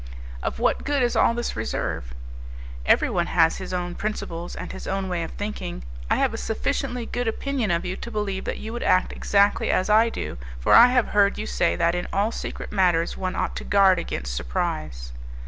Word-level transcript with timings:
"Of 0.41 0.57
what 0.57 0.83
good 0.83 1.03
is 1.03 1.15
all 1.15 1.35
this 1.35 1.55
reserve?" 1.55 2.15
"Everyone 2.87 3.27
has 3.27 3.57
his 3.57 3.71
own 3.71 3.93
principles 3.93 4.55
and 4.55 4.71
his 4.71 4.87
own 4.87 5.09
way 5.09 5.21
of 5.21 5.29
thinking: 5.29 5.83
I 6.09 6.15
have 6.15 6.33
a 6.33 6.39
sufficiently 6.39 7.05
good 7.05 7.27
opinion 7.27 7.69
of 7.69 7.85
you 7.85 7.95
to 7.95 8.09
believe 8.09 8.45
that 8.45 8.57
you 8.57 8.73
would 8.73 8.81
act 8.81 9.13
exactly 9.13 9.69
as 9.69 9.91
I 9.91 10.09
do, 10.09 10.39
for 10.59 10.73
I 10.73 10.87
have 10.87 11.09
heard 11.09 11.37
you 11.37 11.45
say 11.45 11.75
that 11.75 11.93
in 11.93 12.07
all 12.11 12.31
secret 12.31 12.71
matters 12.71 13.15
one 13.15 13.35
ought 13.35 13.55
to 13.57 13.63
guard 13.63 13.99
against 13.99 14.33
surprise." 14.33 15.11